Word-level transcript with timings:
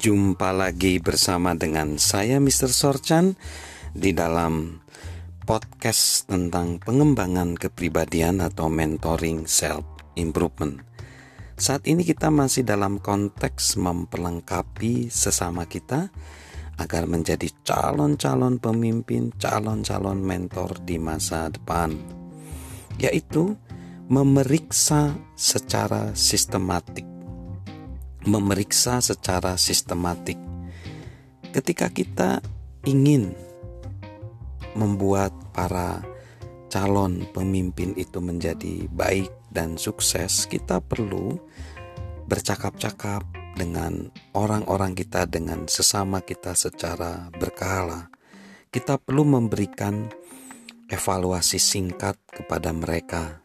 Jumpa 0.00 0.56
lagi 0.56 0.96
bersama 0.96 1.52
dengan 1.52 2.00
saya 2.00 2.40
Mr. 2.40 2.72
Sorchan 2.72 3.36
di 3.92 4.16
dalam 4.16 4.80
podcast 5.44 6.24
tentang 6.24 6.80
pengembangan 6.80 7.52
kepribadian 7.52 8.40
atau 8.40 8.72
mentoring 8.72 9.44
self 9.44 9.84
improvement. 10.16 10.80
Saat 11.60 11.84
ini 11.84 12.00
kita 12.00 12.32
masih 12.32 12.64
dalam 12.64 12.96
konteks 12.96 13.76
memperlengkapi 13.76 15.12
sesama 15.12 15.68
kita 15.68 16.08
agar 16.80 17.04
menjadi 17.04 17.52
calon-calon 17.60 18.56
pemimpin, 18.56 19.36
calon-calon 19.36 20.16
mentor 20.16 20.80
di 20.80 20.96
masa 20.96 21.52
depan. 21.52 21.92
Yaitu 22.96 23.52
memeriksa 24.08 25.12
secara 25.36 26.16
sistematik 26.16 27.09
memeriksa 28.28 29.00
secara 29.00 29.56
sistematik. 29.56 30.36
Ketika 31.50 31.88
kita 31.90 32.44
ingin 32.84 33.34
membuat 34.76 35.34
para 35.50 36.04
calon 36.70 37.26
pemimpin 37.34 37.92
itu 37.98 38.22
menjadi 38.22 38.86
baik 38.92 39.30
dan 39.50 39.74
sukses, 39.74 40.46
kita 40.46 40.78
perlu 40.78 41.36
bercakap-cakap 42.30 43.26
dengan 43.58 44.14
orang-orang 44.38 44.94
kita, 44.94 45.26
dengan 45.26 45.66
sesama 45.66 46.22
kita 46.22 46.54
secara 46.54 47.26
berkala. 47.34 48.06
Kita 48.70 49.02
perlu 49.02 49.26
memberikan 49.26 50.06
evaluasi 50.86 51.58
singkat 51.58 52.14
kepada 52.30 52.70
mereka. 52.70 53.42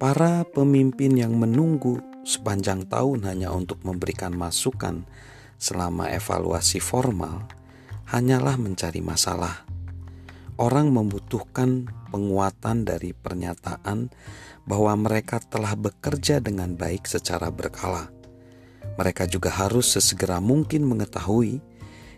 Para 0.00 0.48
pemimpin 0.48 1.16
yang 1.20 1.36
menunggu 1.36 2.00
sepanjang 2.26 2.90
tahun 2.90 3.22
hanya 3.30 3.54
untuk 3.54 3.86
memberikan 3.86 4.34
masukan 4.34 5.06
selama 5.62 6.10
evaluasi 6.10 6.82
formal 6.82 7.46
hanyalah 8.10 8.58
mencari 8.58 8.98
masalah. 8.98 9.62
Orang 10.58 10.90
membutuhkan 10.90 11.86
penguatan 12.10 12.82
dari 12.82 13.14
pernyataan 13.14 14.10
bahwa 14.66 14.92
mereka 14.98 15.38
telah 15.38 15.78
bekerja 15.78 16.42
dengan 16.42 16.74
baik 16.74 17.06
secara 17.06 17.52
berkala. 17.54 18.10
Mereka 18.96 19.28
juga 19.30 19.52
harus 19.52 19.94
sesegera 19.94 20.40
mungkin 20.40 20.88
mengetahui 20.88 21.60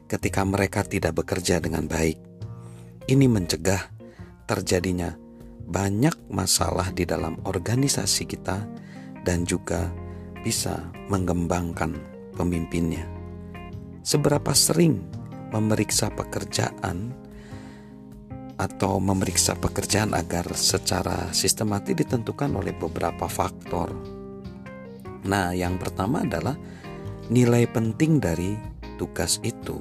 ketika 0.06 0.46
mereka 0.46 0.86
tidak 0.86 1.18
bekerja 1.20 1.60
dengan 1.60 1.84
baik. 1.90 2.16
Ini 3.10 3.26
mencegah 3.26 3.90
terjadinya 4.46 5.12
banyak 5.68 6.32
masalah 6.32 6.94
di 6.94 7.04
dalam 7.04 7.42
organisasi 7.44 8.24
kita 8.24 8.64
dan 9.28 9.44
juga 9.44 9.92
bisa 10.40 10.88
mengembangkan 11.12 12.00
pemimpinnya. 12.32 13.04
Seberapa 14.00 14.56
sering 14.56 15.04
memeriksa 15.52 16.08
pekerjaan 16.08 17.12
atau 18.56 18.96
memeriksa 18.96 19.52
pekerjaan 19.52 20.16
agar 20.16 20.48
secara 20.56 21.28
sistematis 21.36 21.92
ditentukan 21.92 22.56
oleh 22.56 22.72
beberapa 22.72 23.28
faktor. 23.28 23.92
Nah, 25.28 25.52
yang 25.52 25.76
pertama 25.76 26.24
adalah 26.24 26.56
nilai 27.28 27.68
penting 27.68 28.16
dari 28.16 28.56
tugas 28.96 29.36
itu. 29.44 29.76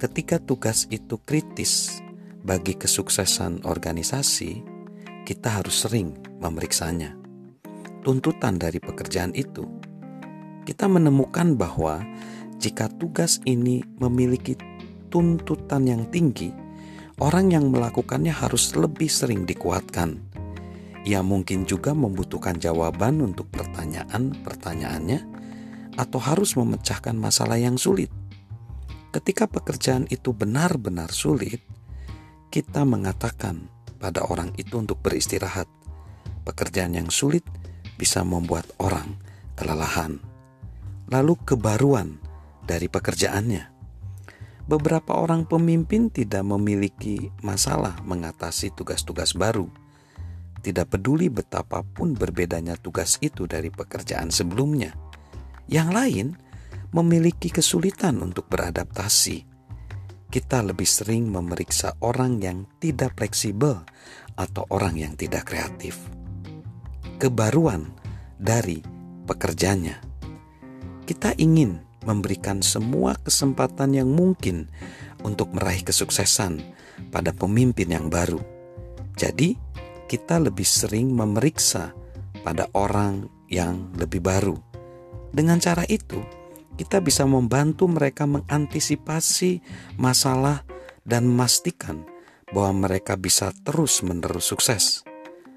Ketika 0.00 0.40
tugas 0.40 0.88
itu 0.88 1.20
kritis 1.20 2.00
bagi 2.40 2.72
kesuksesan 2.72 3.68
organisasi, 3.68 4.64
kita 5.28 5.60
harus 5.60 5.84
sering 5.84 6.16
memeriksanya 6.40 7.15
tuntutan 8.06 8.54
dari 8.54 8.78
pekerjaan 8.78 9.34
itu, 9.34 9.66
kita 10.62 10.86
menemukan 10.86 11.58
bahwa 11.58 12.06
jika 12.62 12.86
tugas 13.02 13.42
ini 13.42 13.82
memiliki 13.98 14.54
tuntutan 15.10 15.90
yang 15.90 16.06
tinggi, 16.14 16.54
orang 17.18 17.50
yang 17.50 17.66
melakukannya 17.66 18.30
harus 18.30 18.78
lebih 18.78 19.10
sering 19.10 19.42
dikuatkan. 19.42 20.22
Ia 21.02 21.18
mungkin 21.26 21.66
juga 21.66 21.98
membutuhkan 21.98 22.62
jawaban 22.62 23.26
untuk 23.26 23.50
pertanyaan-pertanyaannya, 23.50 25.20
atau 25.98 26.20
harus 26.22 26.54
memecahkan 26.54 27.18
masalah 27.18 27.58
yang 27.58 27.74
sulit. 27.74 28.14
Ketika 29.10 29.50
pekerjaan 29.50 30.06
itu 30.14 30.30
benar-benar 30.30 31.10
sulit, 31.10 31.58
kita 32.54 32.86
mengatakan 32.86 33.66
pada 33.98 34.22
orang 34.30 34.54
itu 34.54 34.78
untuk 34.78 35.02
beristirahat. 35.02 35.66
Pekerjaan 36.46 36.94
yang 36.94 37.10
sulit 37.10 37.42
bisa 37.96 38.22
membuat 38.22 38.68
orang 38.76 39.16
kelelahan. 39.56 40.20
Lalu 41.08 41.34
kebaruan 41.42 42.20
dari 42.68 42.86
pekerjaannya. 42.86 43.74
Beberapa 44.66 45.14
orang 45.16 45.46
pemimpin 45.46 46.10
tidak 46.10 46.42
memiliki 46.42 47.30
masalah 47.40 47.96
mengatasi 48.02 48.74
tugas-tugas 48.74 49.32
baru. 49.32 49.70
Tidak 50.60 50.90
peduli 50.90 51.30
betapapun 51.30 52.18
berbedanya 52.18 52.74
tugas 52.74 53.22
itu 53.22 53.46
dari 53.46 53.70
pekerjaan 53.70 54.34
sebelumnya. 54.34 54.90
Yang 55.70 55.88
lain 55.94 56.26
memiliki 56.90 57.54
kesulitan 57.54 58.18
untuk 58.18 58.50
beradaptasi. 58.50 59.46
Kita 60.26 60.58
lebih 60.66 60.90
sering 60.90 61.30
memeriksa 61.30 61.94
orang 62.02 62.42
yang 62.42 62.66
tidak 62.82 63.14
fleksibel 63.14 63.86
atau 64.34 64.66
orang 64.74 64.98
yang 64.98 65.14
tidak 65.14 65.46
kreatif 65.46 66.25
kebaruan 67.16 67.90
dari 68.36 68.80
pekerjanya. 69.26 69.98
Kita 71.08 71.34
ingin 71.40 71.80
memberikan 72.06 72.62
semua 72.62 73.18
kesempatan 73.18 73.96
yang 73.96 74.10
mungkin 74.10 74.70
untuk 75.26 75.50
meraih 75.50 75.82
kesuksesan 75.82 76.62
pada 77.10 77.34
pemimpin 77.34 77.90
yang 77.90 78.06
baru. 78.06 78.38
Jadi, 79.18 79.58
kita 80.06 80.38
lebih 80.38 80.66
sering 80.66 81.10
memeriksa 81.10 81.90
pada 82.46 82.70
orang 82.78 83.26
yang 83.50 83.90
lebih 83.98 84.22
baru. 84.22 84.54
Dengan 85.34 85.58
cara 85.58 85.82
itu, 85.90 86.22
kita 86.78 87.02
bisa 87.02 87.26
membantu 87.26 87.90
mereka 87.90 88.28
mengantisipasi 88.28 89.64
masalah 89.98 90.62
dan 91.02 91.26
memastikan 91.26 92.06
bahwa 92.54 92.86
mereka 92.86 93.18
bisa 93.18 93.50
terus-menerus 93.66 94.46
sukses. 94.46 95.02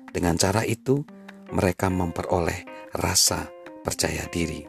Dengan 0.10 0.40
cara 0.42 0.66
itu, 0.66 1.06
mereka 1.54 1.90
memperoleh 1.90 2.92
rasa 2.94 3.50
percaya 3.82 4.26
diri. 4.30 4.66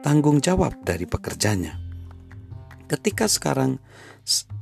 Tanggung 0.00 0.38
jawab 0.38 0.86
dari 0.86 1.04
pekerjanya. 1.04 1.74
Ketika 2.86 3.26
sekarang 3.26 3.82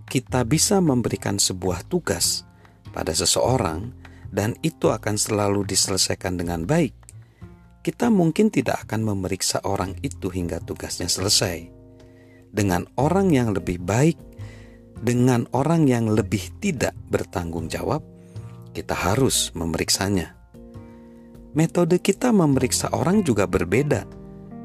kita 0.09 0.49
bisa 0.49 0.81
memberikan 0.81 1.37
sebuah 1.37 1.85
tugas 1.85 2.49
pada 2.95 3.13
seseorang 3.13 3.93
dan 4.33 4.57
itu 4.65 4.89
akan 4.89 5.21
selalu 5.21 5.69
diselesaikan 5.69 6.41
dengan 6.41 6.65
baik, 6.65 6.97
kita 7.85 8.09
mungkin 8.09 8.49
tidak 8.49 8.89
akan 8.89 9.13
memeriksa 9.13 9.61
orang 9.69 9.93
itu 10.01 10.33
hingga 10.33 10.65
tugasnya 10.65 11.07
selesai. 11.07 11.69
Dengan 12.49 12.89
orang 12.97 13.29
yang 13.29 13.53
lebih 13.53 13.85
baik, 13.85 14.17
dengan 14.97 15.45
orang 15.53 15.85
yang 15.85 16.09
lebih 16.09 16.49
tidak 16.65 16.97
bertanggung 17.13 17.69
jawab, 17.69 18.01
kita 18.73 18.97
harus 18.97 19.53
memeriksanya 19.53 20.44
metode 21.55 22.03
kita 22.03 22.35
memeriksa 22.35 22.91
orang 22.91 23.23
juga 23.23 23.47
berbeda 23.47 24.05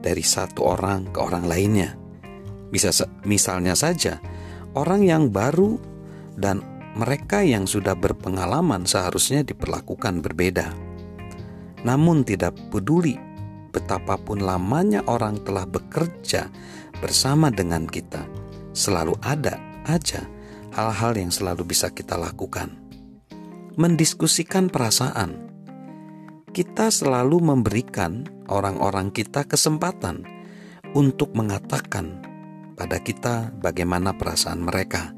dari 0.01 0.25
satu 0.25 0.65
orang 0.65 1.09
ke 1.13 1.19
orang 1.21 1.45
lainnya. 1.45 1.95
Bisa 2.69 2.93
misalnya 3.25 3.73
saja 3.73 4.21
orang 4.77 5.05
yang 5.05 5.23
baru 5.33 5.77
dan 6.37 6.61
mereka 6.97 7.45
yang 7.45 7.69
sudah 7.69 7.93
berpengalaman 7.93 8.83
seharusnya 8.85 9.45
diperlakukan 9.45 10.25
berbeda. 10.25 10.73
Namun 11.85 12.27
tidak 12.27 12.57
peduli 12.73 13.15
betapapun 13.71 14.43
lamanya 14.43 15.05
orang 15.05 15.39
telah 15.45 15.63
bekerja 15.63 16.49
bersama 16.99 17.53
dengan 17.53 17.85
kita, 17.87 18.25
selalu 18.75 19.15
ada 19.23 19.55
aja 19.87 20.25
hal-hal 20.75 21.15
yang 21.15 21.31
selalu 21.31 21.63
bisa 21.69 21.87
kita 21.93 22.19
lakukan. 22.19 22.75
Mendiskusikan 23.79 24.67
perasaan, 24.67 25.48
kita 26.49 26.89
selalu 26.89 27.37
memberikan 27.53 28.25
orang-orang 28.49 29.13
kita 29.13 29.45
kesempatan 29.45 30.25
untuk 30.97 31.37
mengatakan 31.37 32.25
pada 32.73 32.97
kita 32.97 33.53
bagaimana 33.61 34.17
perasaan 34.17 34.65
mereka. 34.65 35.13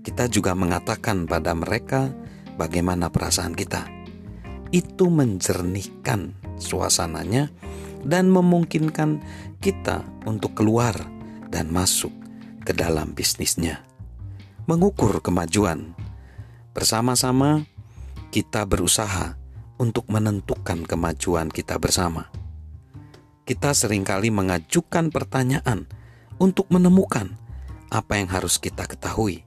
Kita 0.00 0.30
juga 0.32 0.56
mengatakan 0.56 1.28
pada 1.28 1.52
mereka 1.52 2.14
bagaimana 2.56 3.12
perasaan 3.12 3.52
kita. 3.52 3.84
Itu 4.72 5.12
menjernihkan 5.12 6.32
suasananya 6.56 7.52
dan 8.06 8.32
memungkinkan 8.32 9.20
kita 9.60 10.06
untuk 10.24 10.56
keluar 10.56 10.96
dan 11.52 11.68
masuk 11.68 12.14
ke 12.64 12.72
dalam 12.72 13.12
bisnisnya. 13.12 13.82
Mengukur 14.66 15.22
kemajuan 15.22 15.94
bersama-sama, 16.70 17.66
kita 18.30 18.66
berusaha 18.66 19.45
untuk 19.76 20.08
menentukan 20.08 20.84
kemajuan 20.84 21.52
kita 21.52 21.76
bersama. 21.76 22.28
kita 23.46 23.70
sering 23.78 24.02
kali 24.02 24.34
mengajukan 24.34 25.14
pertanyaan 25.14 25.86
untuk 26.42 26.66
menemukan 26.66 27.38
apa 27.94 28.18
yang 28.18 28.26
harus 28.26 28.58
kita 28.58 28.84
ketahui. 28.90 29.46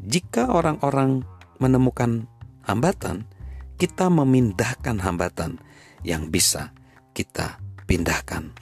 Jika 0.00 0.48
orang-orang 0.48 1.28
menemukan 1.60 2.24
hambatan, 2.64 3.28
kita 3.76 4.08
memindahkan 4.08 4.96
hambatan 5.04 5.60
yang 6.00 6.32
bisa 6.32 6.72
kita 7.12 7.60
pindahkan. 7.84 8.56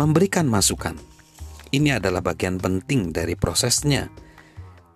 Memberikan 0.00 0.48
masukan. 0.48 0.96
Ini 1.68 2.00
adalah 2.00 2.24
bagian 2.24 2.56
penting 2.56 3.12
dari 3.12 3.36
prosesnya. 3.36 4.08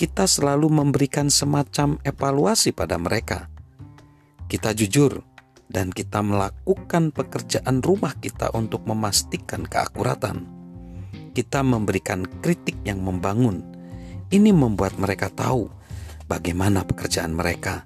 Kita 0.01 0.25
selalu 0.25 0.73
memberikan 0.73 1.29
semacam 1.29 2.01
evaluasi 2.07 2.73
pada 2.73 2.97
mereka. 2.97 3.53
Kita 4.49 4.73
jujur 4.73 5.21
dan 5.69 5.93
kita 5.93 6.25
melakukan 6.25 7.13
pekerjaan 7.13 7.85
rumah 7.85 8.17
kita 8.17 8.49
untuk 8.57 8.89
memastikan 8.89 9.69
keakuratan. 9.69 10.49
Kita 11.37 11.61
memberikan 11.61 12.25
kritik 12.41 12.81
yang 12.89 13.05
membangun. 13.05 13.61
Ini 14.33 14.49
membuat 14.57 14.97
mereka 14.97 15.29
tahu 15.29 15.69
bagaimana 16.25 16.89
pekerjaan 16.89 17.37
mereka, 17.37 17.85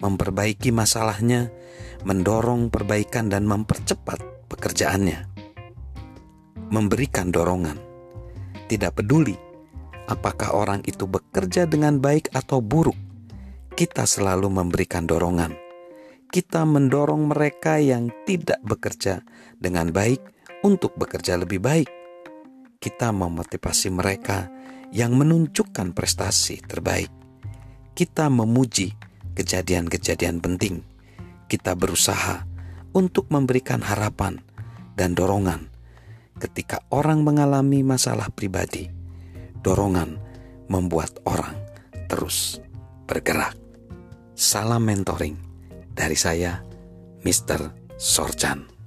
memperbaiki 0.00 0.72
masalahnya, 0.72 1.52
mendorong 2.08 2.72
perbaikan, 2.72 3.28
dan 3.28 3.44
mempercepat 3.44 4.48
pekerjaannya. 4.48 5.28
Memberikan 6.72 7.28
dorongan, 7.28 7.76
tidak 8.72 8.96
peduli 9.04 9.36
apakah 10.08 10.56
orang 10.56 10.80
itu 10.88 11.04
bekerja 11.04 11.68
dengan 11.68 12.00
baik 12.00 12.32
atau 12.32 12.64
buruk, 12.64 12.96
kita 13.76 14.08
selalu 14.08 14.48
memberikan 14.48 15.04
dorongan 15.04 15.69
kita 16.30 16.62
mendorong 16.62 17.26
mereka 17.26 17.82
yang 17.82 18.06
tidak 18.22 18.62
bekerja 18.62 19.26
dengan 19.58 19.90
baik 19.90 20.22
untuk 20.62 20.94
bekerja 20.94 21.34
lebih 21.34 21.58
baik. 21.58 21.90
Kita 22.78 23.10
memotivasi 23.10 23.90
mereka 23.90 24.46
yang 24.94 25.18
menunjukkan 25.18 25.90
prestasi 25.90 26.62
terbaik. 26.62 27.10
Kita 27.92 28.30
memuji 28.30 28.94
kejadian-kejadian 29.34 30.38
penting. 30.38 30.86
Kita 31.50 31.74
berusaha 31.74 32.46
untuk 32.94 33.26
memberikan 33.34 33.82
harapan 33.82 34.38
dan 34.94 35.18
dorongan 35.18 35.66
ketika 36.38 36.78
orang 36.94 37.26
mengalami 37.26 37.82
masalah 37.82 38.30
pribadi. 38.30 38.86
Dorongan 39.60 40.16
membuat 40.70 41.18
orang 41.26 41.58
terus 42.06 42.62
bergerak. 43.10 43.58
Salam 44.38 44.86
mentoring 44.86 45.49
dari 45.92 46.16
saya, 46.16 46.62
Mr. 47.22 47.74
Sorchan. 48.00 48.79